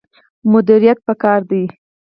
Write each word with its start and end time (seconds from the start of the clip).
مدیریت 0.51 0.97
پکار 1.07 1.39
دی 1.49 1.63